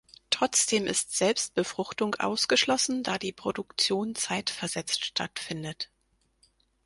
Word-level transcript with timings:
Trotzdem 0.31 0.87
ist 0.87 1.15
Selbstbefruchtung 1.15 2.15
ausgeschlossen, 2.15 3.03
da 3.03 3.19
die 3.19 3.33
Produktion 3.33 4.15
zeitversetzt 4.15 5.05
stattfindet. 5.05 5.91